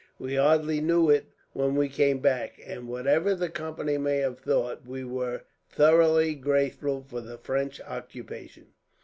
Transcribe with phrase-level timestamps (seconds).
[0.17, 4.87] We hardly knew it when we came back, and whatever the Company may have thought,
[4.87, 8.69] we were thoroughly grateful for the French occupation.